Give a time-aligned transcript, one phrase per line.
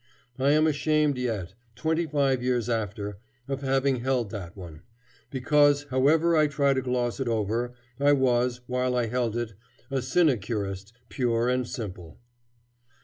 [0.39, 4.81] I am ashamed yet, twenty five years after, of having held that one.
[5.29, 9.53] Because, however I try to gloss it over, I was, while I held it,
[9.91, 12.17] a sinecurist, pure and simple.